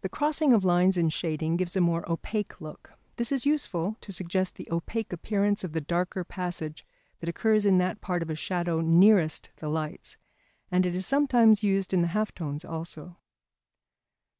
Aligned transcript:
The 0.00 0.08
crossing 0.08 0.52
of 0.52 0.64
lines 0.64 0.96
in 0.96 1.08
shading 1.08 1.56
gives 1.56 1.76
a 1.76 1.80
more 1.80 2.02
opaque 2.10 2.60
look. 2.60 2.94
This 3.14 3.30
is 3.30 3.46
useful 3.46 3.96
to 4.00 4.10
suggest 4.10 4.56
the 4.56 4.66
opaque 4.72 5.12
appearance 5.12 5.62
of 5.62 5.72
the 5.72 5.80
darker 5.80 6.24
passage 6.24 6.84
that 7.20 7.28
occurs 7.28 7.64
in 7.64 7.78
that 7.78 8.00
part 8.00 8.22
of 8.24 8.30
a 8.30 8.34
shadow 8.34 8.80
nearest 8.80 9.50
the 9.58 9.68
lights; 9.68 10.16
and 10.68 10.84
it 10.84 10.96
is 10.96 11.06
sometimes 11.06 11.62
used 11.62 11.92
in 11.94 12.02
the 12.02 12.08
half 12.08 12.34
tones 12.34 12.64
also. 12.64 13.18